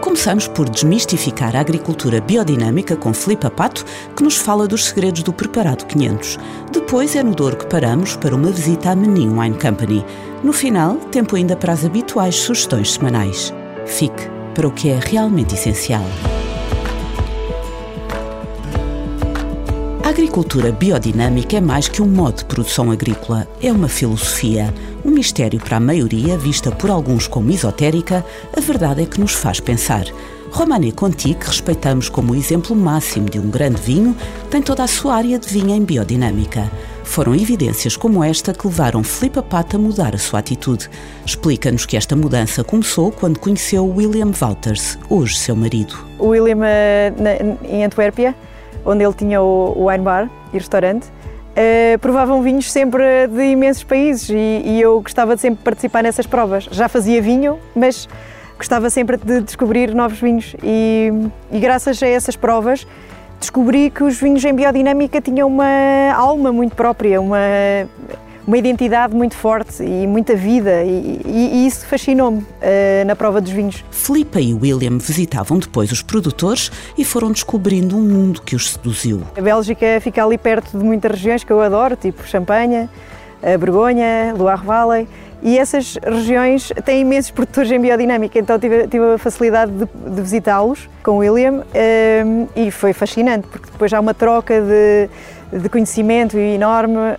Começamos 0.00 0.48
por 0.48 0.68
desmistificar 0.68 1.54
a 1.54 1.60
agricultura 1.60 2.20
biodinâmica 2.20 2.96
com 2.96 3.12
Filipe 3.12 3.48
Pato, 3.50 3.84
que 4.16 4.22
nos 4.22 4.36
fala 4.36 4.66
dos 4.66 4.86
segredos 4.86 5.22
do 5.22 5.32
Preparado 5.32 5.84
500. 5.84 6.38
Depois 6.72 7.14
é 7.14 7.22
no 7.22 7.34
Douro 7.34 7.56
que 7.56 7.66
paramos 7.66 8.16
para 8.16 8.34
uma 8.34 8.50
visita 8.50 8.90
à 8.90 8.96
Menin 8.96 9.38
Wine 9.38 9.58
Company. 9.58 10.04
No 10.42 10.52
final, 10.54 10.96
tempo 10.96 11.36
ainda 11.36 11.54
para 11.54 11.74
as 11.74 11.84
habituais 11.84 12.36
sugestões 12.36 12.92
semanais. 12.94 13.52
Fique 13.86 14.28
para 14.54 14.66
o 14.66 14.72
que 14.72 14.88
é 14.88 14.98
realmente 14.98 15.54
essencial. 15.54 16.04
Agricultura 20.20 20.70
biodinâmica 20.70 21.56
é 21.56 21.60
mais 21.62 21.88
que 21.88 22.02
um 22.02 22.06
modo 22.06 22.36
de 22.36 22.44
produção 22.44 22.90
agrícola, 22.90 23.48
é 23.62 23.72
uma 23.72 23.88
filosofia. 23.88 24.72
Um 25.02 25.10
mistério 25.10 25.58
para 25.58 25.78
a 25.78 25.80
maioria, 25.80 26.36
vista 26.36 26.70
por 26.70 26.90
alguns 26.90 27.26
como 27.26 27.50
esotérica, 27.50 28.22
a 28.54 28.60
verdade 28.60 29.02
é 29.02 29.06
que 29.06 29.18
nos 29.18 29.32
faz 29.32 29.60
pensar. 29.60 30.04
Romané 30.50 30.92
Conti, 30.92 31.32
que 31.32 31.46
respeitamos 31.46 32.10
como 32.10 32.34
o 32.34 32.36
exemplo 32.36 32.76
máximo 32.76 33.30
de 33.30 33.38
um 33.38 33.48
grande 33.48 33.80
vinho, 33.80 34.14
tem 34.50 34.60
toda 34.60 34.84
a 34.84 34.86
sua 34.86 35.14
área 35.14 35.38
de 35.38 35.48
vinho 35.48 35.74
em 35.74 35.82
biodinâmica. 35.82 36.70
Foram 37.02 37.34
evidências 37.34 37.96
como 37.96 38.22
esta 38.22 38.52
que 38.52 38.66
levaram 38.66 39.02
Filipe 39.02 39.40
Pata 39.40 39.78
a 39.78 39.80
mudar 39.80 40.14
a 40.14 40.18
sua 40.18 40.40
atitude. 40.40 40.90
Explica-nos 41.24 41.86
que 41.86 41.96
esta 41.96 42.14
mudança 42.14 42.62
começou 42.62 43.10
quando 43.10 43.38
conheceu 43.38 43.86
William 43.86 44.32
Wouters, 44.38 44.98
hoje 45.08 45.38
seu 45.38 45.56
marido. 45.56 45.94
William, 46.20 46.60
eh, 46.62 47.56
em 47.64 47.84
Antuérpia, 47.86 48.36
onde 48.84 49.04
ele 49.04 49.14
tinha 49.14 49.40
o 49.42 49.86
wine 49.86 50.04
bar 50.04 50.30
e 50.52 50.58
restaurante, 50.58 51.08
Uh, 51.50 51.98
provavam 51.98 52.40
vinhos 52.42 52.70
sempre 52.70 53.26
de 53.26 53.42
imensos 53.42 53.82
países 53.82 54.30
e, 54.30 54.62
e, 54.64 54.80
eu 54.80 55.00
gostava 55.00 55.34
de 55.34 55.42
sempre 55.42 55.62
participar 55.64 56.00
nessas 56.00 56.24
provas. 56.24 56.68
Já 56.70 56.88
fazia 56.88 57.20
vinho, 57.20 57.58
mas 57.74 58.08
gostava 58.56 58.88
sempre 58.88 59.16
de 59.16 59.40
descobrir 59.40 59.92
novos 59.92 60.20
vinhos 60.20 60.54
e, 60.62 61.10
e 61.50 61.58
graças 61.58 62.00
a 62.04 62.06
essas 62.06 62.36
provas 62.36 62.86
descobri 63.40 63.90
que 63.90 64.04
os 64.04 64.20
vinhos 64.20 64.44
em 64.44 64.54
biodinâmica 64.54 65.20
tinham 65.20 65.48
uma 65.48 66.12
alma 66.14 66.52
muito 66.52 66.76
própria, 66.76 67.20
uma 67.20 67.38
uma 68.50 68.58
identidade 68.58 69.14
muito 69.14 69.36
forte 69.36 69.80
e 69.80 70.08
muita 70.08 70.34
vida, 70.34 70.82
e, 70.82 71.20
e, 71.24 71.50
e 71.52 71.66
isso 71.68 71.86
fascinou-me 71.86 72.38
uh, 72.38 73.06
na 73.06 73.14
prova 73.14 73.40
dos 73.40 73.52
vinhos. 73.52 73.84
Filipa 73.92 74.40
e 74.40 74.52
William 74.52 74.98
visitavam 74.98 75.60
depois 75.60 75.92
os 75.92 76.02
produtores 76.02 76.68
e 76.98 77.04
foram 77.04 77.30
descobrindo 77.30 77.96
um 77.96 78.02
mundo 78.02 78.42
que 78.42 78.56
os 78.56 78.70
seduziu. 78.70 79.22
A 79.38 79.40
Bélgica 79.40 80.00
fica 80.00 80.24
ali 80.24 80.36
perto 80.36 80.76
de 80.76 80.84
muitas 80.84 81.12
regiões 81.12 81.44
que 81.44 81.52
eu 81.52 81.60
adoro, 81.60 81.94
tipo 81.94 82.26
Champanha, 82.26 82.90
a 83.40 83.56
Borgonha, 83.56 84.34
Loire 84.36 84.66
Valley. 84.66 85.08
E 85.42 85.56
essas 85.56 85.96
regiões 86.02 86.72
têm 86.84 87.02
imensos 87.02 87.30
produtores 87.30 87.70
em 87.70 87.80
biodinâmica, 87.80 88.36
então 88.36 88.58
tive, 88.58 88.88
tive 88.88 89.14
a 89.14 89.16
facilidade 89.16 89.70
de, 89.70 89.86
de 90.10 90.20
visitá-los 90.20 90.88
com 91.04 91.12
o 91.12 91.16
William 91.18 91.52
um, 91.52 91.62
eh, 91.72 92.24
e 92.56 92.70
foi 92.70 92.92
fascinante, 92.92 93.46
porque 93.46 93.70
depois 93.70 93.90
há 93.94 94.00
uma 94.00 94.12
troca 94.12 94.60
de, 94.60 95.08
de 95.52 95.68
conhecimento 95.68 96.38
enorme 96.38 96.96
uh, 96.96 97.16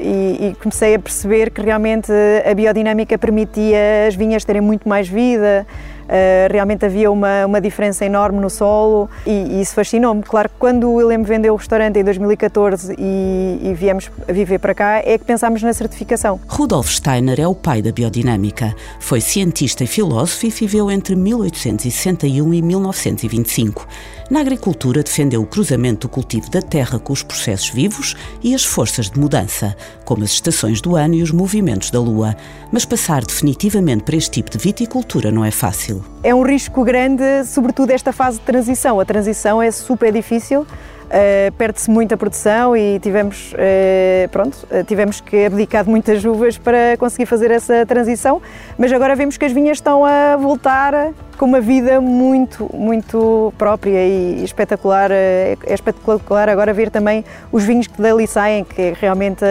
e, 0.00 0.56
comecei 0.60 0.94
a 0.94 0.98
perceber 0.98 1.50
que 1.50 1.60
realmente 1.60 2.12
a 2.48 2.54
biodinâmica 2.54 3.16
permitia 3.16 4.06
as 4.06 4.14
vinhas 4.14 4.44
terem 4.44 4.60
muito 4.60 4.88
mais 4.88 5.08
vida, 5.08 5.66
uh, 6.04 6.52
realmente 6.52 6.84
havia 6.84 7.10
uma, 7.10 7.46
uma 7.46 7.60
diferença 7.60 8.04
enorme 8.04 8.40
no 8.40 8.50
solo 8.50 9.08
e, 9.26 9.30
e 9.30 9.60
isso 9.60 9.74
fascinou-me. 9.74 10.22
Claro 10.22 10.48
que 10.48 10.56
quando 10.58 10.88
o 10.88 10.94
William 10.94 11.22
vendeu 11.22 11.54
o 11.54 11.56
restaurante 11.56 11.98
em 11.98 12.04
2014 12.04 12.94
e, 12.98 13.60
e 13.62 13.74
viemos 13.74 14.10
viver 14.28 14.58
para 14.58 14.74
cá, 14.74 15.02
é 15.04 15.16
que 15.16 15.24
pensámos 15.24 15.62
na 15.62 15.72
certificação. 15.72 16.40
Rudolf 16.48 16.90
Steiner 16.90 17.40
é 17.40 17.46
o 17.46 17.54
pai 17.54 17.80
da 17.80 17.92
biodinâmica. 17.92 18.74
Foi 19.00 19.20
cientista 19.20 19.84
e 19.84 19.86
filósofo 19.86 20.46
e 20.46 20.50
viveu 20.50 20.90
entre 20.90 21.16
1861 21.16 22.54
e 22.54 22.62
1925. 22.62 23.86
Na 24.30 24.40
agricultura, 24.40 25.02
defendeu 25.02 25.40
o 25.40 25.46
cruzamento 25.46 26.06
do 26.06 26.12
cultivo 26.12 26.50
da 26.50 26.60
terra 26.60 26.98
com 26.98 27.14
os 27.14 27.22
processos 27.22 27.70
vivos 27.70 28.14
e 28.42 28.54
as 28.54 28.62
forças 28.62 29.08
de 29.08 29.18
mudança, 29.18 29.74
como 30.04 30.22
as 30.22 30.32
estações 30.32 30.82
do 30.82 30.96
ano 30.96 31.14
e 31.14 31.22
os 31.22 31.30
movimentos 31.30 31.90
da 31.90 31.98
lua. 31.98 32.36
Mas 32.70 32.84
passar 32.84 33.24
definitivamente 33.24 34.04
para 34.04 34.16
este 34.16 34.32
tipo 34.32 34.50
de 34.50 34.58
viticultura 34.58 35.30
não 35.30 35.42
é 35.42 35.50
fácil. 35.50 36.04
É 36.22 36.34
um 36.34 36.42
risco 36.42 36.84
grande, 36.84 37.22
sobretudo 37.46 37.90
esta 37.90 38.12
fase 38.12 38.38
de 38.38 38.44
transição. 38.44 39.00
A 39.00 39.04
transição 39.06 39.62
é 39.62 39.70
super 39.70 40.12
difícil. 40.12 40.60
Uh, 40.60 41.50
perde-se 41.56 41.90
muita 41.90 42.14
produção 42.14 42.76
e 42.76 43.00
tivemos, 43.00 43.54
uh, 43.54 44.28
pronto, 44.30 44.58
uh, 44.70 44.84
tivemos 44.84 45.22
que 45.22 45.46
abdicar 45.46 45.84
de 45.84 45.88
muitas 45.88 46.22
uvas 46.26 46.58
para 46.58 46.98
conseguir 46.98 47.24
fazer 47.24 47.50
essa 47.50 47.86
transição, 47.86 48.42
mas 48.76 48.92
agora 48.92 49.16
vemos 49.16 49.38
que 49.38 49.44
as 49.46 49.52
vinhas 49.52 49.78
estão 49.78 50.04
a 50.04 50.36
voltar 50.36 51.14
com 51.38 51.46
uma 51.46 51.60
vida 51.60 52.00
muito, 52.00 52.68
muito 52.74 53.54
própria 53.56 54.04
e 54.04 54.42
espetacular. 54.42 55.10
É 55.12 55.56
espetacular 55.68 56.48
agora 56.48 56.74
ver 56.74 56.90
também 56.90 57.24
os 57.52 57.62
vinhos 57.62 57.86
que 57.86 58.02
dali 58.02 58.26
saem, 58.26 58.64
que 58.64 58.82
é 58.82 58.96
realmente 59.00 59.44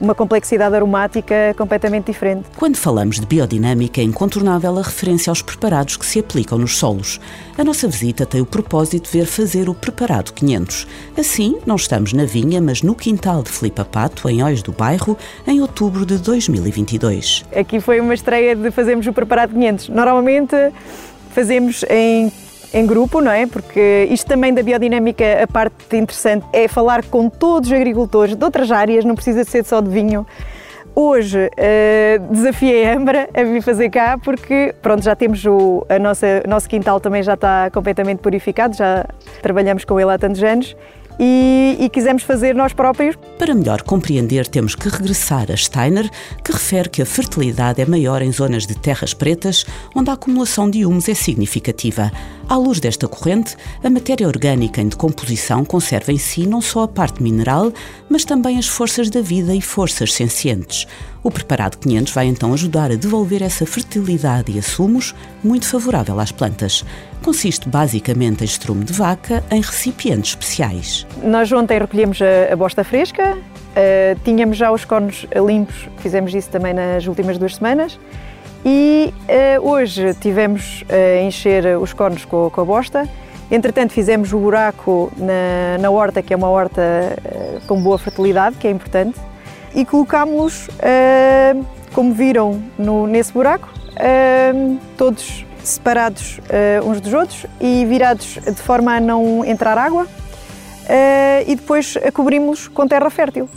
uma 0.00 0.14
complexidade 0.14 0.74
aromática 0.74 1.54
completamente 1.58 2.06
diferente. 2.06 2.44
Quando 2.56 2.76
falamos 2.76 3.18
de 3.18 3.26
biodinâmica, 3.26 4.00
é 4.00 4.04
incontornável 4.04 4.78
a 4.78 4.82
referência 4.82 5.30
aos 5.30 5.42
preparados 5.42 5.96
que 5.96 6.06
se 6.06 6.20
aplicam 6.20 6.56
nos 6.56 6.78
solos. 6.78 7.20
A 7.58 7.64
nossa 7.64 7.88
visita 7.88 8.24
tem 8.24 8.40
o 8.40 8.46
propósito 8.46 9.10
de 9.10 9.18
ver 9.18 9.26
fazer 9.26 9.68
o 9.68 9.74
Preparado 9.74 10.32
500. 10.32 10.86
Assim, 11.18 11.58
não 11.66 11.76
estamos 11.76 12.12
na 12.12 12.24
vinha, 12.24 12.60
mas 12.60 12.80
no 12.82 12.94
quintal 12.94 13.42
de 13.42 13.50
Filipe 13.50 13.84
Pato, 13.84 14.28
em 14.28 14.42
Ois 14.42 14.62
do 14.62 14.70
Bairro, 14.70 15.18
em 15.46 15.60
outubro 15.60 16.06
de 16.06 16.16
2022. 16.18 17.44
Aqui 17.54 17.80
foi 17.80 18.00
uma 18.00 18.14
estreia 18.14 18.54
de 18.54 18.70
fazermos 18.70 19.06
o 19.06 19.12
Preparado 19.12 19.52
500. 19.52 19.88
Normalmente 19.88 20.54
fazemos 21.34 21.84
em 21.90 22.32
em 22.74 22.84
grupo, 22.84 23.20
não 23.20 23.30
é? 23.30 23.46
Porque 23.46 24.08
isto 24.10 24.26
também 24.26 24.52
da 24.52 24.60
biodinâmica, 24.60 25.44
a 25.44 25.46
parte 25.46 25.96
interessante 25.96 26.44
é 26.52 26.66
falar 26.66 27.04
com 27.04 27.28
todos 27.30 27.70
os 27.70 27.72
agricultores 27.72 28.34
de 28.34 28.44
outras 28.44 28.72
áreas, 28.72 29.04
não 29.04 29.14
precisa 29.14 29.44
ser 29.44 29.64
só 29.64 29.80
de 29.80 29.88
vinho. 29.88 30.26
Hoje 30.92 31.38
uh, 31.46 32.32
desafiei 32.32 32.84
a 32.86 32.96
Ambra 32.96 33.28
a 33.32 33.42
vir 33.44 33.62
fazer 33.62 33.90
cá 33.90 34.18
porque 34.18 34.74
pronto, 34.82 35.02
já 35.02 35.14
temos 35.14 35.44
o 35.44 35.84
a 35.88 35.98
nossa, 35.98 36.42
nosso 36.48 36.68
quintal 36.68 37.00
também 37.00 37.22
já 37.22 37.34
está 37.34 37.70
completamente 37.70 38.18
purificado, 38.18 38.76
já 38.76 39.04
trabalhamos 39.40 39.84
com 39.84 39.98
ele 39.98 40.10
há 40.10 40.18
tantos 40.18 40.42
anos 40.42 40.76
e, 41.18 41.76
e, 41.80 41.88
quisemos 41.88 42.22
fazer 42.22 42.54
nós 42.54 42.72
próprios. 42.72 43.16
Para 43.38 43.54
melhor 43.54 43.82
compreender, 43.82 44.46
temos 44.46 44.74
que 44.74 44.88
regressar 44.88 45.50
a 45.50 45.56
Steiner, 45.56 46.10
que 46.42 46.52
refere 46.52 46.88
que 46.88 47.02
a 47.02 47.06
fertilidade 47.06 47.80
é 47.80 47.86
maior 47.86 48.22
em 48.22 48.32
zonas 48.32 48.66
de 48.66 48.74
terras 48.74 49.14
pretas, 49.14 49.64
onde 49.94 50.10
a 50.10 50.14
acumulação 50.14 50.68
de 50.68 50.84
humus 50.84 51.08
é 51.08 51.14
significativa. 51.14 52.10
À 52.48 52.56
luz 52.56 52.80
desta 52.80 53.08
corrente, 53.08 53.56
a 53.82 53.88
matéria 53.88 54.26
orgânica 54.26 54.80
em 54.80 54.88
decomposição 54.88 55.64
conserva 55.64 56.12
em 56.12 56.18
si 56.18 56.46
não 56.46 56.60
só 56.60 56.82
a 56.82 56.88
parte 56.88 57.22
mineral, 57.22 57.72
mas 58.08 58.24
também 58.24 58.58
as 58.58 58.66
forças 58.66 59.08
da 59.08 59.20
vida 59.20 59.54
e 59.54 59.60
forças 59.60 60.12
sencientes. 60.12 60.86
O 61.24 61.30
preparado 61.30 61.78
500 61.78 62.12
vai 62.12 62.26
então 62.26 62.52
ajudar 62.52 62.92
a 62.92 62.96
devolver 62.96 63.42
essa 63.42 63.64
fertilidade 63.64 64.52
e 64.52 64.58
assumos 64.58 65.14
muito 65.42 65.66
favorável 65.66 66.20
às 66.20 66.30
plantas. 66.30 66.84
Consiste 67.24 67.66
basicamente 67.66 68.42
em 68.42 68.44
estrume 68.44 68.84
de 68.84 68.92
vaca 68.92 69.42
em 69.50 69.62
recipientes 69.62 70.32
especiais. 70.32 71.06
Nós 71.22 71.50
ontem 71.50 71.78
recolhemos 71.78 72.20
a, 72.20 72.52
a 72.52 72.56
bosta 72.56 72.84
fresca, 72.84 73.38
uh, 73.38 74.20
tínhamos 74.22 74.58
já 74.58 74.70
os 74.70 74.84
cones 74.84 75.26
limpos, 75.46 75.88
fizemos 75.96 76.34
isso 76.34 76.50
também 76.50 76.74
nas 76.74 77.06
últimas 77.06 77.38
duas 77.38 77.54
semanas. 77.54 77.98
E 78.62 79.10
uh, 79.56 79.66
hoje 79.66 80.12
tivemos 80.20 80.84
a 80.90 81.22
encher 81.22 81.78
os 81.78 81.94
cones 81.94 82.26
com, 82.26 82.50
com, 82.50 82.60
a 82.60 82.64
bosta. 82.66 83.08
Entretanto, 83.50 83.94
fizemos 83.94 84.30
o 84.34 84.38
buraco 84.38 85.10
na, 85.16 85.78
na 85.80 85.88
horta, 85.88 86.20
que 86.20 86.34
é 86.34 86.36
uma 86.36 86.50
horta 86.50 86.82
uh, 86.82 87.66
com 87.66 87.82
boa 87.82 87.96
fertilidade, 87.96 88.56
que 88.56 88.68
é 88.68 88.70
importante 88.70 89.18
e 89.74 89.84
colocámos-los, 89.84 90.68
uh, 90.68 91.66
como 91.92 92.12
viram 92.12 92.62
no, 92.78 93.06
nesse 93.06 93.32
buraco, 93.32 93.68
uh, 93.92 94.78
todos 94.96 95.44
separados 95.62 96.38
uh, 96.38 96.88
uns 96.88 97.00
dos 97.00 97.12
outros 97.12 97.46
e 97.60 97.84
virados 97.86 98.38
de 98.44 98.62
forma 98.62 98.96
a 98.96 99.00
não 99.00 99.44
entrar 99.44 99.78
água 99.78 100.06
e 101.46 101.54
depois 101.54 101.96
cobrimos 102.12 102.68
com 102.68 102.86
terra 102.86 103.08
fértil. 103.08 103.48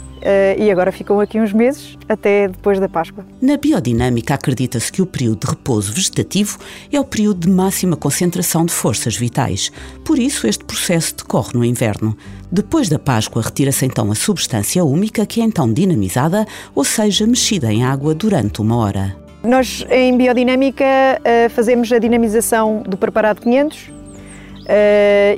E 0.58 0.70
agora 0.70 0.92
ficam 0.92 1.20
aqui 1.20 1.40
uns 1.40 1.52
meses 1.52 1.96
até 2.08 2.48
depois 2.48 2.78
da 2.78 2.88
Páscoa. 2.88 3.24
Na 3.40 3.56
biodinâmica 3.56 4.34
acredita-se 4.34 4.90
que 4.90 5.02
o 5.02 5.06
período 5.06 5.46
de 5.46 5.50
repouso 5.52 5.92
vegetativo 5.92 6.58
é 6.92 7.00
o 7.00 7.04
período 7.04 7.46
de 7.46 7.50
máxima 7.50 7.96
concentração 7.96 8.64
de 8.64 8.72
forças 8.72 9.16
vitais. 9.16 9.70
Por 10.04 10.18
isso, 10.18 10.46
este 10.46 10.64
processo 10.64 11.16
decorre 11.16 11.50
no 11.54 11.64
inverno. 11.64 12.16
Depois 12.50 12.88
da 12.88 12.98
Páscoa, 12.98 13.42
retira-se 13.42 13.84
então 13.84 14.10
a 14.10 14.14
substância 14.14 14.84
úmica, 14.84 15.26
que 15.26 15.40
é 15.40 15.44
então 15.44 15.72
dinamizada, 15.72 16.46
ou 16.74 16.84
seja, 16.84 17.26
mexida 17.26 17.72
em 17.72 17.84
água 17.84 18.14
durante 18.14 18.60
uma 18.60 18.76
hora. 18.76 19.16
Nós, 19.42 19.84
em 19.90 20.16
biodinâmica, 20.16 20.84
eh, 21.24 21.48
fazemos 21.50 21.92
a 21.92 21.98
dinamização 21.98 22.82
do 22.82 22.96
preparado 22.96 23.40
500 23.40 23.88
eh, 23.88 23.97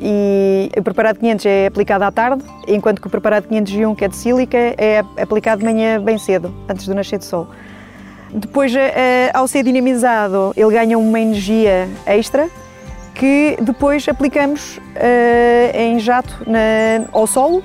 e 0.02 0.70
o 0.76 0.82
preparado 0.82 1.18
500 1.18 1.46
é 1.46 1.66
aplicado 1.66 2.04
à 2.04 2.10
tarde, 2.10 2.42
enquanto 2.66 3.00
que 3.00 3.06
o 3.06 3.10
preparado 3.10 3.46
501, 3.48 3.94
que 3.94 4.04
é 4.04 4.08
de 4.08 4.16
sílica, 4.16 4.58
é 4.58 4.98
aplicado 5.20 5.60
de 5.60 5.64
manhã 5.64 6.02
bem 6.02 6.18
cedo, 6.18 6.54
antes 6.68 6.86
do 6.86 6.94
nascer 6.94 7.18
do 7.18 7.24
sol. 7.24 7.48
Depois, 8.32 8.74
eh, 8.74 9.30
ao 9.34 9.48
ser 9.48 9.64
dinamizado, 9.64 10.52
ele 10.56 10.72
ganha 10.72 10.98
uma 10.98 11.20
energia 11.20 11.88
extra 12.06 12.48
que 13.14 13.56
depois 13.60 14.08
aplicamos 14.08 14.80
em 15.74 15.98
jato 15.98 16.38
ao 17.12 17.26
solo 17.26 17.62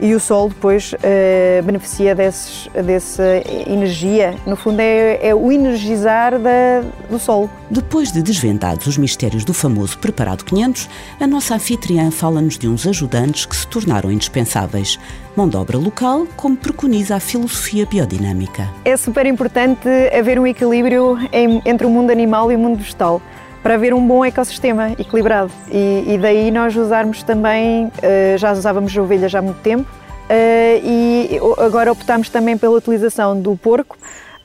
e 0.00 0.14
o 0.14 0.20
Sol 0.20 0.48
depois 0.48 0.92
uh, 0.92 1.62
beneficia 1.62 2.14
desses, 2.14 2.68
dessa 2.84 3.42
energia. 3.66 4.34
No 4.46 4.56
fundo, 4.56 4.80
é, 4.80 5.28
é 5.28 5.34
o 5.34 5.52
energizar 5.52 6.38
da, 6.38 6.82
do 7.08 7.18
Sol. 7.18 7.50
Depois 7.70 8.10
de 8.10 8.22
desvendados 8.22 8.86
os 8.86 8.96
mistérios 8.96 9.44
do 9.44 9.52
famoso 9.52 9.98
Preparado 9.98 10.44
500, 10.44 10.88
a 11.20 11.26
nossa 11.26 11.54
anfitriã 11.54 12.10
fala-nos 12.10 12.58
de 12.58 12.66
uns 12.66 12.86
ajudantes 12.86 13.46
que 13.46 13.56
se 13.56 13.66
tornaram 13.66 14.10
indispensáveis. 14.10 14.98
Mão 15.36 15.48
de 15.48 15.56
obra 15.56 15.78
local, 15.78 16.26
como 16.36 16.56
preconiza 16.56 17.16
a 17.16 17.20
filosofia 17.20 17.86
biodinâmica. 17.86 18.68
É 18.84 18.96
super 18.96 19.26
importante 19.26 19.88
haver 20.16 20.38
um 20.38 20.46
equilíbrio 20.46 21.16
entre 21.64 21.86
o 21.86 21.90
mundo 21.90 22.10
animal 22.10 22.50
e 22.50 22.56
o 22.56 22.58
mundo 22.58 22.78
vegetal 22.78 23.22
para 23.62 23.74
haver 23.74 23.92
um 23.92 24.06
bom 24.06 24.24
ecossistema 24.24 24.92
equilibrado. 24.98 25.50
E, 25.70 26.04
e 26.06 26.18
daí 26.18 26.50
nós 26.50 26.74
usarmos 26.76 27.22
também, 27.22 27.86
uh, 27.86 28.38
já 28.38 28.52
usávamos 28.52 28.96
ovelhas 28.96 29.34
há 29.34 29.42
muito 29.42 29.60
tempo, 29.60 29.82
uh, 29.82 30.80
e 30.82 31.38
agora 31.58 31.92
optámos 31.92 32.30
também 32.30 32.56
pela 32.56 32.76
utilização 32.76 33.40
do 33.40 33.56
porco. 33.56 33.96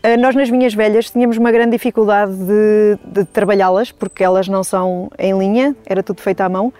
Uh, 0.04 0.20
nós 0.20 0.36
nas 0.36 0.50
vinhas 0.50 0.74
velhas 0.74 1.10
tínhamos 1.10 1.38
uma 1.38 1.52
grande 1.52 1.72
dificuldade 1.72 2.34
de, 2.36 2.98
de 3.06 3.26
trabalhá-las, 3.26 3.92
porque 3.92 4.24
elas 4.24 4.48
não 4.48 4.64
são 4.64 5.10
em 5.18 5.38
linha, 5.38 5.76
era 5.86 6.04
tudo 6.04 6.22
feito 6.22 6.42
à 6.42 6.50
mão. 6.50 6.74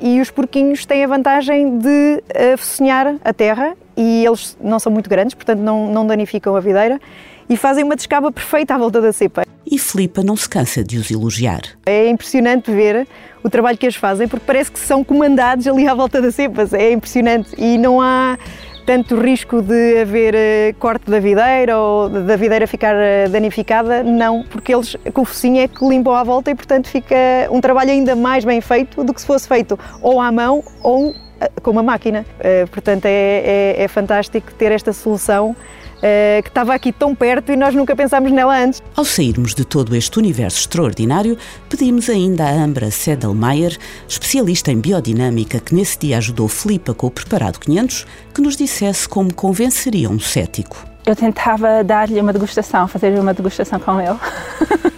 e 0.00 0.20
os 0.20 0.30
porquinhos 0.30 0.86
têm 0.86 1.04
a 1.04 1.06
vantagem 1.06 1.78
de 1.78 2.22
uh, 2.34 3.20
a 3.24 3.32
terra 3.32 3.76
e 3.96 4.24
eles 4.24 4.56
não 4.60 4.78
são 4.78 4.92
muito 4.92 5.10
grandes, 5.10 5.34
portanto 5.34 5.58
não, 5.58 5.92
não 5.92 6.06
danificam 6.06 6.54
a 6.54 6.60
videira 6.60 7.00
e 7.48 7.56
fazem 7.56 7.84
uma 7.84 7.96
descaba 7.96 8.30
perfeita 8.30 8.74
à 8.74 8.78
volta 8.78 9.00
da 9.00 9.12
cepa. 9.12 9.55
E 9.68 9.78
Filipa 9.78 10.22
não 10.22 10.36
se 10.36 10.48
cansa 10.48 10.84
de 10.84 10.96
os 10.96 11.10
elogiar. 11.10 11.62
É 11.84 12.08
impressionante 12.08 12.70
ver 12.70 13.06
o 13.42 13.50
trabalho 13.50 13.76
que 13.76 13.84
eles 13.84 13.96
fazem, 13.96 14.28
porque 14.28 14.44
parece 14.46 14.70
que 14.70 14.78
são 14.78 15.02
comandados 15.02 15.66
ali 15.66 15.88
à 15.88 15.94
volta 15.94 16.22
das 16.22 16.36
cepas. 16.36 16.72
É 16.72 16.92
impressionante 16.92 17.50
e 17.58 17.76
não 17.76 18.00
há 18.00 18.38
tanto 18.86 19.20
risco 19.20 19.60
de 19.60 20.00
haver 20.00 20.34
eh, 20.36 20.74
corte 20.78 21.10
da 21.10 21.18
videira 21.18 21.76
ou 21.76 22.08
da 22.08 22.36
videira 22.36 22.68
ficar 22.68 22.94
eh, 22.94 23.28
danificada, 23.28 24.04
não, 24.04 24.44
porque 24.44 24.72
eles 24.72 24.96
com 25.12 25.22
o 25.22 25.24
focinho 25.24 25.58
é 25.60 25.66
que 25.66 25.84
limpam 25.84 26.14
à 26.14 26.22
volta 26.22 26.52
e 26.52 26.54
portanto 26.54 26.88
fica 26.88 27.16
um 27.50 27.60
trabalho 27.60 27.90
ainda 27.90 28.14
mais 28.14 28.44
bem 28.44 28.60
feito 28.60 29.02
do 29.02 29.12
que 29.12 29.20
se 29.20 29.26
fosse 29.26 29.48
feito 29.48 29.76
ou 30.00 30.20
à 30.20 30.30
mão 30.30 30.62
ou 30.84 31.12
eh, 31.40 31.50
com 31.60 31.72
uma 31.72 31.82
máquina. 31.82 32.24
Portanto 32.70 33.06
é, 33.06 33.74
é, 33.76 33.82
é 33.82 33.88
fantástico 33.88 34.54
ter 34.54 34.70
esta 34.70 34.92
solução 34.92 35.56
uh, 36.06 36.42
que 36.42 36.48
estava 36.48 36.74
aqui 36.74 36.92
tão 36.92 37.14
perto 37.14 37.52
e 37.52 37.56
nós 37.56 37.74
nunca 37.74 37.96
pensámos 37.96 38.30
nela 38.30 38.56
antes. 38.56 38.82
Ao 38.94 39.04
sairmos 39.04 39.54
de 39.54 39.64
todo 39.64 39.94
este 39.96 40.18
universo 40.18 40.60
extraordinário, 40.60 41.36
pedimos 41.68 42.08
ainda 42.08 42.44
a 42.44 42.50
Ambra 42.50 42.90
Sedelmeier, 42.90 43.76
especialista 44.08 44.70
em 44.70 44.80
biodinâmica, 44.80 45.60
que 45.60 45.74
nesse 45.74 45.98
dia 45.98 46.18
ajudou 46.18 46.48
Filipa 46.48 46.94
com 46.94 47.06
o 47.06 47.10
Preparado 47.10 47.58
500, 47.58 48.06
que 48.34 48.40
nos 48.40 48.56
dissesse 48.56 49.08
como 49.08 49.34
convenceria 49.34 50.08
um 50.08 50.18
cético. 50.18 50.76
Eu 51.04 51.14
tentava 51.14 51.84
dar-lhe 51.84 52.20
uma 52.20 52.32
degustação, 52.32 52.88
fazer 52.88 53.16
uma 53.18 53.32
degustação 53.32 53.78
com 53.78 54.00
ele. 54.00 54.18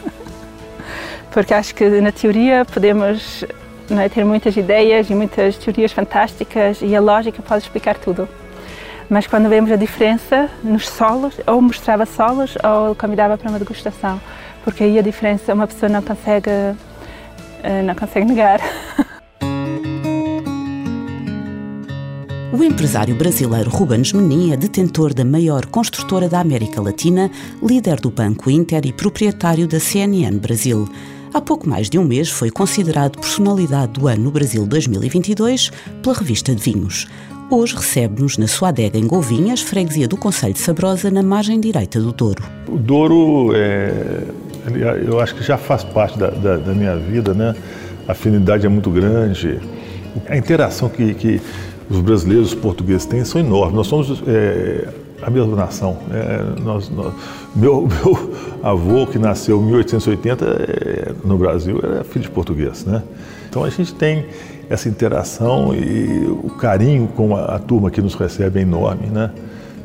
Porque 1.31 1.52
acho 1.52 1.75
que 1.75 1.87
na 2.00 2.10
teoria 2.10 2.64
podemos 2.64 3.44
é, 3.90 4.08
ter 4.08 4.25
muitas 4.25 4.56
ideias 4.56 5.10
e 5.10 5.14
muitas 5.14 5.56
teorias 5.56 5.93
fantásticas 5.93 6.78
e 6.82 6.96
a 6.96 7.00
lógica 7.00 7.43
pode 7.43 7.64
explicar 7.64 7.96
tudo. 7.96 8.26
Mas 9.10 9.26
quando 9.26 9.49
vemos 9.49 9.70
a 9.70 9.76
diferença 9.76 10.50
nos 10.62 10.88
solos, 10.88 11.34
ou 11.46 11.62
mostrava 11.62 12.05
solos 12.05 12.56
ou 12.62 12.94
convidava 12.94 13.38
para 13.38 13.49
uma 13.49 13.58
degustação, 13.58 14.20
porque 14.64 14.84
aí 14.84 14.99
a 14.99 15.02
diferença 15.02 15.55
uma 15.55 15.66
pessoa 15.66 15.88
não 15.88 16.02
consegue, 16.02 16.50
eh, 17.62 17.82
não 17.82 17.94
consegue 17.94 18.26
negar. 18.26 18.60
O 22.50 22.64
empresário 22.64 23.14
brasileiro 23.14 23.70
Rubens 23.70 24.12
Menin 24.12 24.52
é 24.52 24.56
detentor 24.56 25.14
da 25.14 25.25
maior 25.25 25.64
construtora 25.66 26.28
da 26.28 26.40
América 26.40 26.82
Latina, 26.82 27.31
líder 27.62 28.00
do 28.00 28.10
Banco 28.10 28.50
Inter 28.50 28.84
e 28.84 28.93
proprietário 28.93 29.69
da 29.69 29.78
CNN 29.78 30.37
Brasil. 30.38 30.88
Há 31.32 31.40
pouco 31.40 31.69
mais 31.69 31.88
de 31.88 32.00
um 32.00 32.05
mês 32.05 32.31
foi 32.31 32.50
considerado 32.50 33.20
personalidade 33.20 33.93
do 33.93 34.08
ano 34.08 34.25
no 34.25 34.31
Brasil 34.32 34.66
2022 34.66 35.70
pela 36.02 36.16
revista 36.16 36.52
de 36.52 36.60
Vinhos. 36.60 37.06
Hoje 37.50 37.75
recebe-nos 37.75 38.37
na 38.37 38.47
sua 38.47 38.69
adega 38.69 38.99
em 38.99 39.06
Golvinhas, 39.06 39.62
freguesia 39.62 40.06
do 40.06 40.19
Conselho 40.19 40.53
de 40.53 40.59
Sabrosa, 40.59 41.11
na 41.11 41.23
margem 41.23 41.59
direita 41.59 41.99
do 41.99 42.12
Douro. 42.12 42.43
O 42.69 42.77
Douro, 42.77 43.53
é, 43.56 44.23
eu 45.06 45.19
acho 45.19 45.35
que 45.35 45.43
já 45.43 45.56
faz 45.56 45.83
parte 45.83 46.19
da, 46.19 46.29
da, 46.29 46.59
da, 46.59 46.75
minha 46.75 46.95
vida, 46.97 47.33
né? 47.33 47.56
A 48.06 48.12
afinidade 48.12 48.67
é 48.67 48.69
muito 48.69 48.91
grande. 48.91 49.59
A 50.29 50.37
interação 50.37 50.91
que, 50.91 51.15
que 51.15 51.41
os 51.89 52.03
brasileiros, 52.03 52.49
os 52.49 52.55
portugueses 52.55 53.06
têm 53.06 53.25
são 53.25 53.41
enormes. 53.41 53.75
Nós 53.75 53.87
somos 53.87 54.23
é, 54.27 54.87
a 55.23 55.31
mesma 55.31 55.56
nação. 55.56 55.97
É, 56.12 56.61
nós, 56.61 56.91
nós, 56.91 57.15
meu, 57.56 57.89
meu, 58.05 58.35
avô, 58.62 59.06
que 59.06 59.19
nasceu 59.19 59.59
em 59.59 59.65
1880 59.65 60.44
é, 60.44 61.12
no 61.25 61.39
Brasil, 61.39 61.81
era 61.83 62.05
filho 62.05 62.25
de 62.25 62.31
português, 62.31 62.85
né? 62.85 63.03
Então 63.49 63.65
a 63.65 63.71
gente 63.71 63.94
tem 63.94 64.27
essa 64.69 64.88
interação 64.88 65.75
e 65.75 66.26
o 66.26 66.50
carinho 66.50 67.09
com 67.09 67.35
a, 67.35 67.56
a 67.56 67.59
turma 67.59 67.91
que 67.91 68.00
nos 68.00 68.15
recebe 68.15 68.59
é 68.61 68.62
enorme, 68.62 69.06
né? 69.06 69.31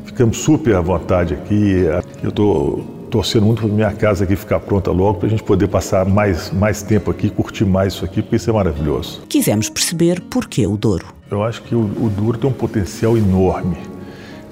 Ficamos 0.04 0.38
super 0.38 0.76
à 0.76 0.80
vontade 0.80 1.34
aqui. 1.34 1.86
Eu 2.22 2.28
estou 2.28 2.84
torcendo 3.10 3.46
muito 3.46 3.62
para 3.62 3.68
minha 3.68 3.92
casa 3.92 4.24
aqui 4.24 4.36
ficar 4.36 4.60
pronta 4.60 4.90
logo 4.90 5.18
para 5.18 5.26
a 5.26 5.30
gente 5.30 5.42
poder 5.42 5.68
passar 5.68 6.04
mais, 6.04 6.50
mais 6.50 6.82
tempo 6.82 7.10
aqui, 7.10 7.30
curtir 7.30 7.64
mais 7.64 7.94
isso 7.94 8.04
aqui, 8.04 8.20
porque 8.20 8.36
isso 8.36 8.50
é 8.50 8.52
maravilhoso. 8.52 9.22
Quisemos 9.28 9.68
perceber 9.68 10.20
por 10.20 10.46
que 10.46 10.66
o 10.66 10.76
Douro. 10.76 11.06
Eu 11.30 11.42
acho 11.42 11.62
que 11.62 11.74
o, 11.74 11.80
o 11.80 12.12
Douro 12.14 12.38
tem 12.38 12.50
um 12.50 12.52
potencial 12.52 13.16
enorme. 13.16 13.76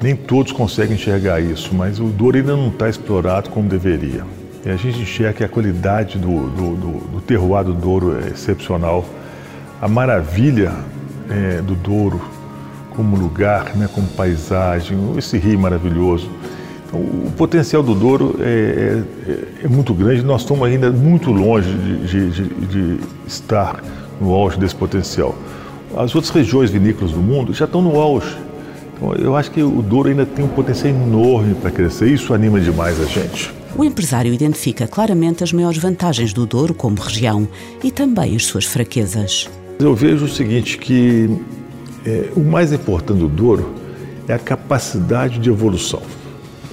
Nem 0.01 0.17
todos 0.17 0.53
conseguem 0.53 0.97
enxergar 0.97 1.41
isso, 1.41 1.75
mas 1.75 2.01
o 2.01 2.05
Douro 2.05 2.37
ainda 2.37 2.57
não 2.57 2.69
está 2.69 2.89
explorado 2.89 3.51
como 3.51 3.69
deveria. 3.69 4.25
E 4.65 4.71
a 4.71 4.77
gente 4.77 5.01
enxerga 5.01 5.33
que 5.35 5.45
a 5.45 5.49
qualidade 5.49 6.19
do, 6.19 6.49
do, 6.51 6.77
do, 6.77 6.93
do 7.15 7.21
terroir 7.21 7.65
do 7.65 7.73
Douro 7.73 8.17
é 8.17 8.29
excepcional 8.29 9.05
a 9.83 9.89
maravilha 9.89 10.73
é, 11.29 11.61
do 11.61 11.75
Douro 11.75 12.21
como 12.91 13.17
lugar, 13.17 13.75
né, 13.75 13.89
como 13.93 14.07
paisagem, 14.07 14.97
esse 15.19 15.37
rio 15.37 15.59
maravilhoso. 15.59 16.31
Então, 16.87 17.01
o 17.01 17.33
potencial 17.37 17.83
do 17.83 17.93
Douro 17.93 18.37
é, 18.39 19.03
é, 19.27 19.65
é, 19.65 19.69
muito 19.69 19.93
grande, 19.93 20.23
nós 20.23 20.43
estamos 20.43 20.63
ainda 20.69 20.93
muito 20.93 21.33
longe 21.33 21.73
de, 21.73 22.31
de, 22.31 22.49
de, 22.67 23.01
estar 23.27 23.83
no 24.21 24.33
auge 24.33 24.57
desse 24.57 24.77
potencial. 24.77 25.35
As 25.97 26.15
outras 26.15 26.33
regiões 26.33 26.71
vinícolas 26.71 27.11
do 27.11 27.21
mundo 27.21 27.53
já 27.53 27.65
estão 27.65 27.83
no 27.83 27.99
auge. 27.99 28.37
Então, 28.95 29.15
eu 29.15 29.35
acho 29.35 29.51
que 29.51 29.65
o 29.65 29.83
Douro 29.83 30.11
ainda 30.11 30.25
tem 30.25 30.45
um 30.45 30.49
potencial 30.49 30.95
enorme 30.95 31.57
para 31.57 31.73
crescer, 31.73 32.07
isso 32.07 32.33
anima 32.33 32.61
demais 32.61 33.01
a 33.01 33.05
gente. 33.07 33.53
O 33.77 33.83
empresário 33.83 34.33
identifica 34.33 34.87
claramente 34.87 35.43
as 35.43 35.53
maiores 35.53 35.79
vantagens 35.79 36.33
do 36.33 36.47
Douro 36.47 36.73
como 36.73 37.01
região 37.01 37.49
e 37.83 37.91
também 37.91 38.37
as 38.37 38.45
suas 38.45 38.65
fraquezas. 38.65 39.51
Eu 39.83 39.97
vejo 39.97 40.27
o 40.27 40.29
seguinte, 40.29 40.79
que 40.79 41.29
é, 42.07 42.29
o 42.37 42.41
mais 42.41 42.73
importante 42.73 43.19
do 43.19 43.27
Douro 43.27 43.75
é 44.29 44.33
a 44.33 44.39
capacidade 44.39 45.41
de 45.41 45.51
evolução. 45.51 46.01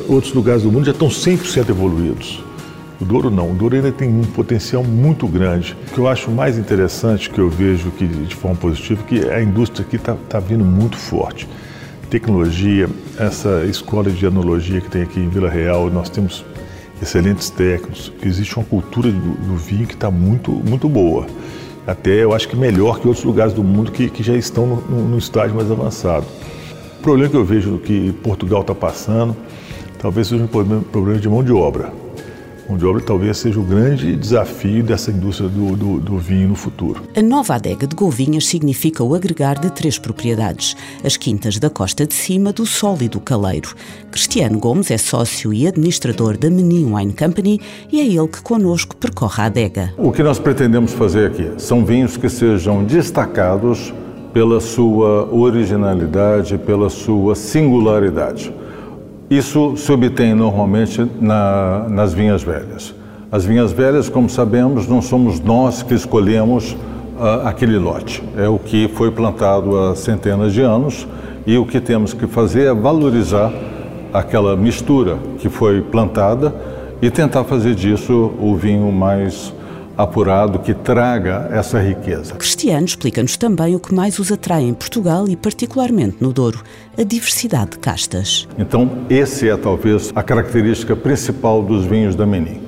Outros 0.07 0.31
lugares 0.31 0.61
do 0.61 0.71
mundo 0.71 0.85
já 0.85 0.91
estão 0.91 1.07
100% 1.07 1.69
evoluídos. 1.69 2.43
O 3.01 3.05
Douro 3.05 3.31
não, 3.31 3.49
o 3.49 3.55
Douro 3.55 3.75
ainda 3.75 3.91
tem 3.91 4.07
um 4.09 4.21
potencial 4.21 4.83
muito 4.83 5.27
grande. 5.27 5.75
O 5.89 5.93
que 5.95 5.97
eu 5.97 6.07
acho 6.07 6.29
mais 6.29 6.59
interessante, 6.59 7.31
que 7.31 7.39
eu 7.39 7.49
vejo 7.49 7.89
que, 7.91 8.05
de 8.05 8.35
forma 8.35 8.55
positiva, 8.57 9.01
que 9.01 9.27
a 9.27 9.41
indústria 9.41 9.83
aqui 9.83 9.95
está 9.95 10.13
tá 10.13 10.39
vindo 10.39 10.63
muito 10.63 10.95
forte. 10.95 11.49
Tecnologia, 12.11 12.87
essa 13.17 13.65
escola 13.65 14.11
de 14.11 14.23
enologia 14.23 14.81
que 14.81 14.89
tem 14.89 15.01
aqui 15.01 15.19
em 15.19 15.29
Vila 15.29 15.49
Real, 15.49 15.89
nós 15.89 16.09
temos 16.09 16.45
excelentes 17.01 17.49
técnicos. 17.49 18.13
Existe 18.23 18.55
uma 18.55 18.65
cultura 18.65 19.11
do, 19.11 19.31
do 19.47 19.55
vinho 19.55 19.87
que 19.87 19.95
está 19.95 20.11
muito, 20.11 20.51
muito 20.51 20.87
boa 20.87 21.25
até 21.89 22.23
eu 22.23 22.33
acho 22.33 22.47
que 22.47 22.55
melhor 22.55 22.99
que 22.99 23.07
outros 23.07 23.25
lugares 23.25 23.53
do 23.53 23.63
mundo 23.63 23.91
que, 23.91 24.09
que 24.09 24.21
já 24.21 24.35
estão 24.35 24.65
no, 24.65 25.09
no, 25.09 25.17
estágio 25.17 25.55
mais 25.55 25.71
avançado. 25.71 26.25
O 26.99 27.01
problema 27.01 27.29
que 27.29 27.37
eu 27.37 27.45
vejo 27.45 27.77
que 27.79 28.11
Portugal 28.23 28.61
está 28.61 28.75
passando, 28.75 29.35
talvez 29.97 30.27
seja 30.27 30.43
um 30.43 30.47
problema 30.47 31.19
de 31.19 31.27
mão 31.29 31.43
de 31.43 31.51
obra 31.51 31.91
mão 32.69 32.77
de 32.77 32.85
obra 32.85 33.01
talvez 33.01 33.37
seja 33.39 33.59
o 33.59 33.63
grande 33.63 34.15
desafio 34.15 34.83
dessa 34.83 35.09
indústria 35.09 35.49
do, 35.49 35.75
do, 35.75 35.99
do, 35.99 36.17
vinho 36.19 36.49
no 36.49 36.55
futuro. 36.55 37.01
A 37.15 37.21
nova 37.21 37.55
adega 37.55 37.87
de 37.87 37.95
Golvinhas 37.95 38.47
significa 38.47 39.03
o 39.03 39.15
agregar 39.15 39.59
de 39.59 39.71
três 39.71 39.97
propriedades: 39.97 40.77
as 41.03 41.17
quintas 41.17 41.57
da 41.57 41.69
Costa 41.69 42.05
de 42.05 42.13
Cima, 42.13 42.53
do 42.53 42.65
Sol 42.65 42.97
e 43.01 43.09
do 43.09 43.19
Caleiro. 43.19 43.75
Cristiano 44.11 44.59
Gomes 44.59 44.91
é 44.91 44.97
sócio 44.97 45.51
e 45.51 45.67
administrador 45.67 46.37
da 46.37 46.49
Menin 46.49 46.93
Wine 46.93 47.13
Company 47.13 47.59
e 47.91 47.99
é 47.99 48.05
ele 48.05 48.27
que 48.27 48.41
conosco 48.41 48.95
percorre 48.95 49.41
a 49.41 49.45
adega. 49.45 49.93
O 49.97 50.11
que 50.11 50.21
nós 50.21 50.37
pretendemos 50.37 50.93
fazer 50.93 51.27
aqui 51.27 51.51
são 51.57 51.83
vinhos 51.83 52.17
que 52.17 52.29
sejam 52.29 52.83
destacados 52.83 53.91
pela 54.31 54.59
sua 54.59 55.27
originalidade, 55.33 56.57
pela 56.59 56.89
sua 56.89 57.33
singularidade. 57.33 58.53
Isso 59.29 59.77
se 59.77 59.91
obtém 59.91 60.33
normalmente 60.33 61.07
na, 61.21 61.85
nas 61.87 62.13
vinhas 62.13 62.41
velhas. 62.41 62.95
As 63.31 63.45
vinhas 63.45 63.71
velhas, 63.71 64.09
como 64.09 64.27
sabemos, 64.27 64.87
não 64.87 65.03
somos 65.03 65.39
nós 65.39 65.83
que 65.83 65.93
escolhemos 65.93 66.71
uh, 66.71 67.45
aquele 67.45 67.77
lote. 67.77 68.23
É 68.35 68.47
o 68.47 68.57
que 68.57 68.87
foi 68.87 69.11
plantado 69.11 69.77
há 69.77 69.95
centenas 69.95 70.51
de 70.51 70.61
anos 70.61 71.07
e 71.45 71.59
o 71.59 71.65
que 71.65 71.79
temos 71.79 72.11
que 72.11 72.25
fazer 72.25 72.69
é 72.69 72.73
valorizar 72.73 73.53
aquela 74.11 74.55
mistura 74.55 75.19
que 75.37 75.47
foi 75.47 75.79
plantada 75.79 76.51
e 76.99 77.11
tentar 77.11 77.43
fazer 77.43 77.75
disso 77.75 78.31
o 78.39 78.55
vinho 78.55 78.91
mais 78.91 79.53
apurado 79.99 80.59
que 80.59 80.73
traga 80.73 81.49
essa 81.51 81.77
riqueza. 81.77 82.33
Cristiano 82.35 82.85
explica-nos 82.85 83.35
também 83.35 83.75
o 83.75 83.81
que 83.81 83.93
mais 83.93 84.17
os 84.17 84.31
atrai 84.31 84.63
em 84.63 84.73
Portugal 84.73 85.27
e 85.27 85.35
particularmente 85.35 86.15
no 86.21 86.31
Douro, 86.31 86.63
a 86.97 87.03
diversidade 87.03 87.71
de 87.71 87.79
castas. 87.79 88.47
Então, 88.57 88.89
esse 89.09 89.49
é 89.49 89.57
talvez 89.57 90.09
a 90.15 90.23
característica 90.23 90.95
principal 90.95 91.61
dos 91.61 91.83
vinhos 91.83 92.15
da 92.15 92.25
Menin. 92.25 92.61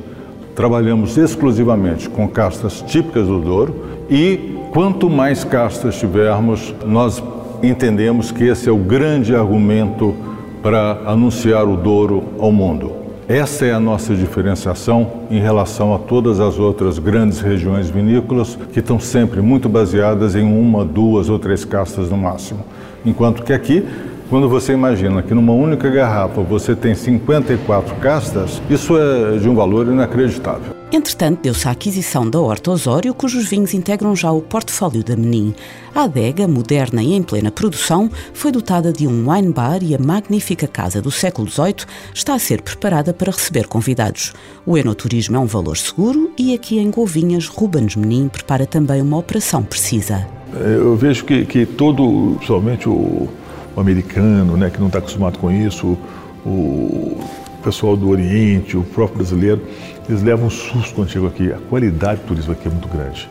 Trabalhamos 0.53 1.17
exclusivamente 1.17 2.09
com 2.09 2.27
castas 2.27 2.81
típicas 2.81 3.25
do 3.27 3.39
Douro 3.39 3.75
e 4.09 4.57
quanto 4.73 5.09
mais 5.09 5.45
castas 5.45 5.97
tivermos, 5.97 6.75
nós 6.85 7.23
entendemos 7.63 8.29
que 8.29 8.43
esse 8.43 8.67
é 8.67 8.71
o 8.73 8.77
grande 8.77 9.33
argumento 9.33 10.13
para 10.61 10.99
anunciar 11.05 11.65
o 11.65 11.77
Douro 11.77 12.25
ao 12.37 12.51
mundo. 12.51 13.00
Essa 13.31 13.65
é 13.65 13.71
a 13.71 13.79
nossa 13.79 14.13
diferenciação 14.13 15.09
em 15.31 15.39
relação 15.39 15.95
a 15.95 15.97
todas 15.97 16.41
as 16.41 16.59
outras 16.59 16.99
grandes 16.99 17.39
regiões 17.39 17.89
vinícolas 17.89 18.59
que 18.73 18.79
estão 18.79 18.99
sempre 18.99 19.39
muito 19.39 19.69
baseadas 19.69 20.35
em 20.35 20.43
uma, 20.43 20.83
duas 20.83 21.29
ou 21.29 21.39
três 21.39 21.63
castas 21.63 22.09
no 22.09 22.17
máximo. 22.17 22.59
Enquanto 23.05 23.41
que 23.41 23.53
aqui, 23.53 23.87
quando 24.29 24.49
você 24.49 24.73
imagina 24.73 25.21
que 25.21 25.33
numa 25.33 25.53
única 25.53 25.89
garrafa 25.89 26.41
você 26.41 26.75
tem 26.75 26.93
54 26.93 27.95
castas, 28.01 28.61
isso 28.69 28.97
é 28.97 29.37
de 29.37 29.47
um 29.47 29.55
valor 29.55 29.87
inacreditável. 29.87 30.80
Entretanto, 30.93 31.43
deu-se 31.43 31.65
a 31.69 31.71
aquisição 31.71 32.29
da 32.29 32.37
Horta 32.37 32.69
Osório, 32.69 33.13
cujos 33.13 33.47
vinhos 33.47 33.73
integram 33.73 34.13
já 34.13 34.29
o 34.29 34.41
portfólio 34.41 35.01
da 35.01 35.15
Menin. 35.15 35.55
A 35.95 36.03
adega, 36.03 36.49
moderna 36.49 37.01
e 37.01 37.13
em 37.13 37.23
plena 37.23 37.49
produção, 37.49 38.11
foi 38.33 38.51
dotada 38.51 38.91
de 38.91 39.07
um 39.07 39.31
wine 39.31 39.53
bar 39.53 39.81
e 39.81 39.95
a 39.95 39.97
magnífica 39.97 40.67
casa 40.67 41.01
do 41.01 41.09
século 41.09 41.49
XVIII 41.49 41.85
está 42.13 42.33
a 42.33 42.39
ser 42.39 42.61
preparada 42.61 43.13
para 43.13 43.31
receber 43.31 43.67
convidados. 43.67 44.33
O 44.65 44.77
enoturismo 44.77 45.37
é 45.37 45.39
um 45.39 45.45
valor 45.45 45.77
seguro 45.77 46.33
e 46.37 46.53
aqui 46.53 46.77
em 46.77 46.91
Govinhas, 46.91 47.47
Rubens 47.47 47.95
Menin 47.95 48.27
prepara 48.27 48.65
também 48.65 49.01
uma 49.01 49.17
operação 49.17 49.63
precisa. 49.63 50.27
Eu 50.53 50.97
vejo 50.97 51.23
que, 51.23 51.45
que 51.45 51.65
todo, 51.65 52.33
principalmente 52.35 52.89
o, 52.89 53.29
o 53.73 53.79
americano, 53.79 54.57
né, 54.57 54.69
que 54.69 54.77
não 54.77 54.87
está 54.87 54.99
acostumado 54.99 55.39
com 55.39 55.49
isso, 55.49 55.97
o 56.45 57.17
pessoal 57.61 57.95
do 57.95 58.09
Oriente, 58.09 58.75
o 58.75 58.83
próprio 58.83 59.17
brasileiro, 59.17 59.61
eles 60.07 60.21
levam 60.21 60.47
um 60.47 60.49
susto 60.49 60.93
quando 60.93 61.09
chegam 61.09 61.27
aqui. 61.27 61.51
A 61.51 61.57
qualidade 61.69 62.21
do 62.21 62.27
turismo 62.27 62.53
aqui 62.53 62.67
é 62.67 62.71
muito 62.71 62.87
grande. 62.87 63.29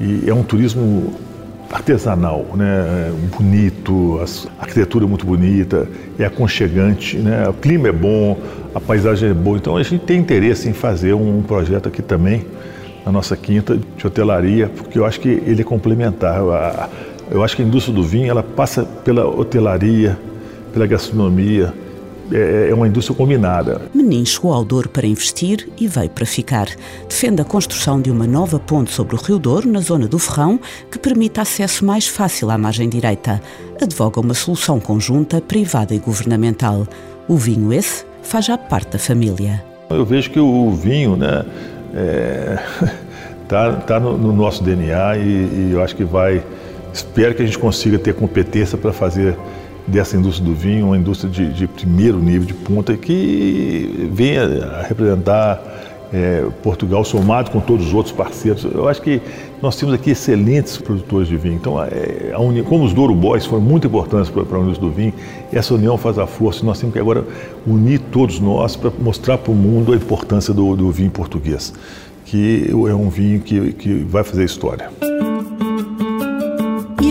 E 0.00 0.28
é 0.28 0.34
um 0.34 0.42
turismo 0.42 1.14
artesanal, 1.70 2.46
né? 2.54 3.12
bonito, 3.36 4.20
a 4.58 4.62
arquitetura 4.62 5.04
é 5.04 5.08
muito 5.08 5.26
bonita, 5.26 5.88
é 6.18 6.24
aconchegante, 6.24 7.16
né? 7.16 7.48
o 7.48 7.52
clima 7.52 7.88
é 7.88 7.92
bom, 7.92 8.38
a 8.74 8.80
paisagem 8.80 9.30
é 9.30 9.34
boa. 9.34 9.56
Então 9.56 9.76
a 9.76 9.82
gente 9.82 10.04
tem 10.04 10.18
interesse 10.18 10.68
em 10.68 10.72
fazer 10.72 11.14
um 11.14 11.42
projeto 11.42 11.88
aqui 11.88 12.02
também, 12.02 12.44
na 13.04 13.12
nossa 13.12 13.36
quinta 13.36 13.78
de 13.96 14.06
hotelaria, 14.06 14.68
porque 14.68 14.98
eu 14.98 15.04
acho 15.04 15.20
que 15.20 15.28
ele 15.28 15.60
é 15.60 15.64
complementar. 15.64 16.40
Eu 17.30 17.42
acho 17.42 17.56
que 17.56 17.62
a 17.62 17.64
indústria 17.64 17.94
do 17.94 18.02
vinho 18.02 18.30
ela 18.30 18.42
passa 18.42 18.84
pela 18.84 19.26
hotelaria, 19.26 20.18
pela 20.72 20.86
gastronomia, 20.86 21.72
é, 22.32 22.68
é 22.70 22.74
uma 22.74 22.88
indústria 22.88 23.16
combinada. 23.16 23.82
Menin 23.94 24.24
chegou 24.24 24.52
ao 24.52 24.64
Douro 24.64 24.88
para 24.88 25.06
investir 25.06 25.68
e 25.78 25.86
veio 25.86 26.10
para 26.10 26.26
ficar. 26.26 26.68
Defende 27.08 27.42
a 27.42 27.44
construção 27.44 28.00
de 28.00 28.10
uma 28.10 28.26
nova 28.26 28.58
ponte 28.58 28.92
sobre 28.92 29.14
o 29.14 29.18
Rio 29.18 29.38
Douro, 29.38 29.70
na 29.70 29.80
zona 29.80 30.06
do 30.06 30.18
Ferrão, 30.18 30.58
que 30.90 30.98
permita 30.98 31.42
acesso 31.42 31.84
mais 31.84 32.06
fácil 32.06 32.50
à 32.50 32.58
margem 32.58 32.88
direita. 32.88 33.40
Advoga 33.80 34.20
uma 34.20 34.34
solução 34.34 34.80
conjunta, 34.80 35.40
privada 35.40 35.94
e 35.94 35.98
governamental. 35.98 36.86
O 37.28 37.36
vinho 37.36 37.72
esse 37.72 38.04
faz 38.22 38.46
já 38.46 38.58
parte 38.58 38.92
da 38.92 38.98
família. 38.98 39.62
Eu 39.90 40.04
vejo 40.04 40.30
que 40.30 40.40
o 40.40 40.70
vinho, 40.72 41.16
né, 41.16 41.44
é, 41.94 42.58
tá, 43.46 43.72
tá 43.74 44.00
no, 44.00 44.18
no 44.18 44.32
nosso 44.32 44.62
DNA 44.62 45.18
e, 45.18 45.20
e 45.20 45.70
eu 45.72 45.82
acho 45.82 45.94
que 45.94 46.04
vai. 46.04 46.42
Espero 46.92 47.34
que 47.34 47.42
a 47.42 47.46
gente 47.46 47.58
consiga 47.58 47.98
ter 47.98 48.14
competência 48.14 48.76
para 48.78 48.92
fazer 48.92 49.36
dessa 49.86 50.16
indústria 50.16 50.48
do 50.48 50.54
vinho, 50.54 50.86
uma 50.86 50.96
indústria 50.96 51.30
de, 51.30 51.52
de 51.52 51.66
primeiro 51.66 52.18
nível, 52.18 52.46
de 52.46 52.54
ponta, 52.54 52.96
que 52.96 54.08
venha 54.12 54.42
a 54.64 54.82
representar 54.82 55.62
é, 56.12 56.44
Portugal 56.62 57.04
somado 57.04 57.50
com 57.50 57.60
todos 57.60 57.88
os 57.88 57.94
outros 57.94 58.14
parceiros. 58.14 58.64
Eu 58.64 58.88
acho 58.88 59.02
que 59.02 59.20
nós 59.60 59.76
temos 59.76 59.94
aqui 59.94 60.10
excelentes 60.10 60.76
produtores 60.76 61.28
de 61.28 61.36
vinho. 61.36 61.54
Então, 61.54 61.82
é, 61.82 62.32
a 62.32 62.40
união, 62.40 62.64
como 62.64 62.84
os 62.84 62.92
Douro 62.92 63.14
Boys 63.14 63.44
foram 63.44 63.62
muito 63.62 63.86
importantes 63.86 64.30
para, 64.30 64.42
a 64.42 64.60
indústria 64.60 64.88
do 64.88 64.94
vinho, 64.94 65.12
essa 65.52 65.74
união 65.74 65.96
faz 65.96 66.18
a 66.18 66.26
força. 66.26 66.64
Nós 66.64 66.78
temos 66.78 66.92
que 66.92 66.98
agora 66.98 67.24
unir 67.66 68.00
todos 68.12 68.40
nós 68.40 68.76
para 68.76 68.90
mostrar 68.98 69.38
para 69.38 69.52
o 69.52 69.54
mundo 69.54 69.92
a 69.92 69.96
importância 69.96 70.52
do, 70.52 70.76
do 70.76 70.90
vinho 70.90 71.10
português, 71.10 71.72
que 72.24 72.68
é 72.70 72.94
um 72.94 73.08
vinho 73.08 73.40
que, 73.40 73.72
que 73.72 73.94
vai 73.94 74.22
fazer 74.22 74.44
história. 74.44 74.90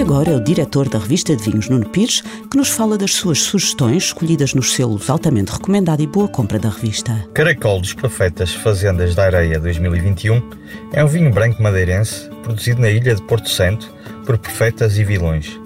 Agora 0.05 0.33
é 0.33 0.35
o 0.35 0.39
diretor 0.39 0.87
da 0.87 0.99
revista 0.99 1.35
de 1.35 1.43
vinhos, 1.43 1.67
Nuno 1.67 1.89
Pires, 1.89 2.21
que 2.21 2.55
nos 2.55 2.69
fala 2.69 2.95
das 2.95 3.11
suas 3.11 3.39
sugestões 3.39 4.03
escolhidas 4.03 4.53
nos 4.53 4.71
selos 4.75 5.09
altamente 5.09 5.51
recomendado 5.51 5.99
e 5.99 6.05
boa 6.05 6.27
compra 6.27 6.59
da 6.59 6.69
revista. 6.69 7.27
Caracol 7.33 7.81
dos 7.81 7.95
Profetas 7.95 8.53
Fazendas 8.53 9.15
da 9.15 9.23
Areia 9.25 9.59
2021 9.59 10.47
é 10.93 11.03
um 11.03 11.07
vinho 11.07 11.31
branco 11.31 11.59
madeirense 11.59 12.29
produzido 12.43 12.81
na 12.81 12.89
ilha 12.91 13.15
de 13.15 13.23
Porto 13.23 13.49
Santo 13.49 13.91
por 14.27 14.37
profetas 14.37 14.95
e 14.99 15.03
vilões. 15.03 15.59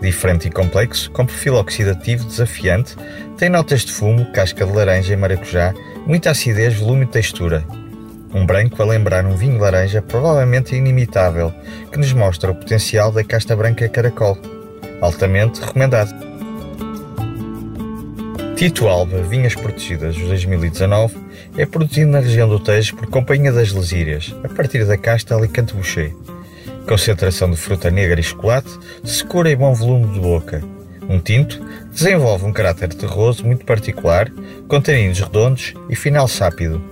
Diferente 0.00 0.46
e 0.46 0.50
complexo, 0.52 1.10
com 1.10 1.26
perfil 1.26 1.56
oxidativo 1.56 2.24
desafiante, 2.24 2.94
tem 3.36 3.50
notas 3.50 3.80
de 3.80 3.90
fumo, 3.90 4.30
casca 4.30 4.64
de 4.64 4.72
laranja 4.72 5.12
e 5.12 5.16
maracujá, 5.16 5.74
muita 6.06 6.30
acidez, 6.30 6.78
volume 6.78 7.02
e 7.02 7.08
textura, 7.08 7.66
um 8.34 8.46
branco 8.46 8.82
a 8.82 8.86
lembrar 8.86 9.24
um 9.26 9.36
vinho 9.36 9.58
laranja 9.58 10.00
provavelmente 10.00 10.74
inimitável, 10.74 11.52
que 11.90 11.98
nos 11.98 12.12
mostra 12.12 12.50
o 12.50 12.54
potencial 12.54 13.12
da 13.12 13.22
casta 13.22 13.54
branca 13.54 13.88
caracol. 13.88 14.38
Altamente 15.00 15.60
recomendado. 15.60 16.12
Tito 18.56 18.86
Alba 18.86 19.22
Vinhas 19.22 19.54
Protegidas 19.54 20.16
2019 20.16 21.16
é 21.58 21.66
produzido 21.66 22.10
na 22.10 22.20
região 22.20 22.48
do 22.48 22.60
Tejo 22.60 22.96
por 22.96 23.08
Companhia 23.08 23.52
das 23.52 23.72
Lesírias, 23.72 24.34
a 24.44 24.48
partir 24.48 24.84
da 24.86 24.96
casta 24.96 25.34
Alicante 25.34 25.74
Boucher. 25.74 26.14
Concentração 26.86 27.50
de 27.50 27.56
fruta 27.56 27.90
negra 27.90 28.20
e 28.20 28.22
chocolate, 28.22 28.70
secura 29.04 29.50
e 29.50 29.56
bom 29.56 29.74
volume 29.74 30.14
de 30.14 30.20
boca. 30.20 30.62
Um 31.08 31.18
tinto 31.18 31.60
desenvolve 31.92 32.44
um 32.44 32.52
caráter 32.52 32.88
terroso 32.94 33.44
muito 33.44 33.64
particular, 33.64 34.30
com 34.68 34.78
redondos 34.78 35.74
e 35.90 35.96
final 35.96 36.28
sápido. 36.28 36.91